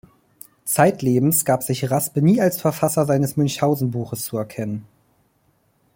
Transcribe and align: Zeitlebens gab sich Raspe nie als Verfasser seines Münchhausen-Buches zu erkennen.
Zeitlebens 0.65 1.45
gab 1.45 1.61
sich 1.61 1.91
Raspe 1.91 2.23
nie 2.23 2.41
als 2.41 2.59
Verfasser 2.59 3.05
seines 3.05 3.37
Münchhausen-Buches 3.37 4.25
zu 4.25 4.35
erkennen. 4.35 4.87